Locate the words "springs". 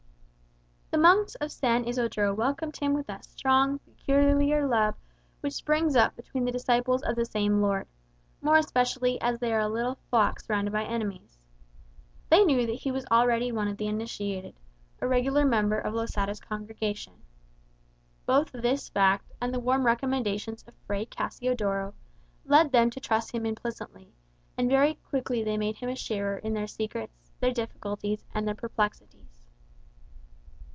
5.53-5.95